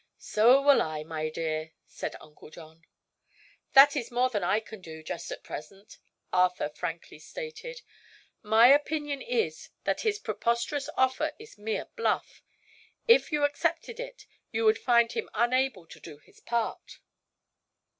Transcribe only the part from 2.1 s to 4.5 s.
Uncle John. "That is more than